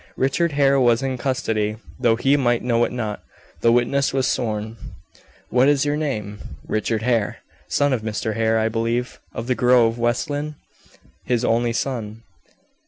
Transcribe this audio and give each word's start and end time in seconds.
Richard 0.17 0.53
Hare 0.53 0.79
was 0.79 1.03
in 1.03 1.19
custody, 1.19 1.75
though 1.99 2.15
he 2.15 2.35
might 2.35 2.63
know 2.63 2.83
it 2.85 2.91
not. 2.91 3.21
The 3.59 3.71
witness 3.71 4.11
was 4.11 4.25
sworn. 4.25 4.75
"What 5.51 5.67
is 5.67 5.85
your 5.85 5.95
name?" 5.95 6.39
"Richard 6.67 7.03
Hare." 7.03 7.37
"Son 7.67 7.93
of 7.93 8.01
Mr. 8.01 8.05
Justice 8.13 8.33
Hare, 8.37 8.57
I 8.57 8.67
believe, 8.67 9.19
of 9.31 9.45
the 9.45 9.53
Grove, 9.53 9.99
West 9.99 10.27
Lynne?" 10.27 10.55
"His 11.23 11.45
only 11.45 11.71
son." 11.73 12.23